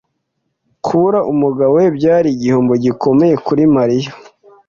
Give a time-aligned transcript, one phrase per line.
[0.85, 4.11] Kubura umugabo we byari igihombo gikomeye kuri Mariya.